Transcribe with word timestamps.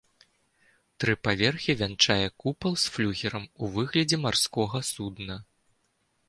Тры 1.03 1.13
паверхі 1.27 1.75
вянчае 1.81 2.25
купал 2.45 2.73
з 2.85 2.95
флюгерам 2.95 3.45
у 3.63 3.71
выглядзе 3.77 4.21
марскога 4.25 4.83
судна. 4.93 5.39